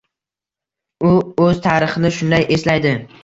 U 1.09 1.11
o'z 1.45 1.61
tarixini 1.67 2.13
shunday 2.17 2.49
eslaydi: 2.59 2.95